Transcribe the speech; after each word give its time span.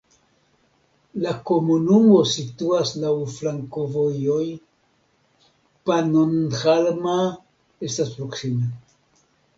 La 1.25 1.33
komunumo 1.49 2.15
situas 2.29 2.93
laŭ 3.03 3.11
flankovojoj, 3.35 4.47
Pannonhalma 5.91 7.19
estas 7.91 8.15
proksime. 8.19 8.69